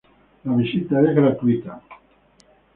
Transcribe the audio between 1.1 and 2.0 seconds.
gratuita.